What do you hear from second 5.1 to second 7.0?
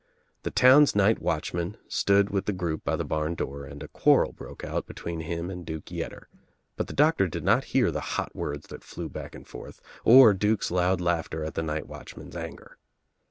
him and Duke Yetter, but the